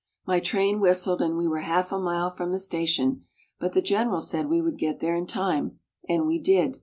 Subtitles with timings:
[0.25, 3.25] My train whistled and we were half a mile from the station,
[3.59, 5.77] but the General said we would get there in time
[6.09, 6.79] and we did.